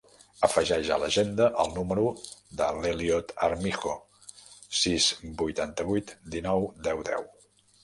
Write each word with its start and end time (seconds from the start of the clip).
Afegeix 0.45 0.87
a 0.93 0.95
l'agenda 1.01 1.49
el 1.63 1.69
número 1.75 2.05
de 2.61 2.69
l'Elliot 2.79 3.35
Armijo: 3.49 3.93
sis, 4.81 5.11
vuitanta-vuit, 5.45 6.19
dinou, 6.39 6.69
deu, 6.89 7.07
deu. 7.15 7.33